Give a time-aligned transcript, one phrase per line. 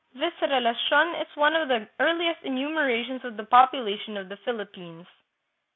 [0.15, 5.05] This Relacidn is one of the earliest enumerations of the population of the Philippines.